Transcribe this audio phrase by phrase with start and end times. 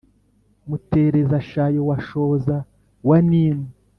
[0.67, 2.57] Mutereza-shayo wa Shoza
[3.07, 3.65] wa nimu